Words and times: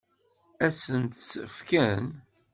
Ad 0.65 0.73
sent-tt-fken? 0.83 2.05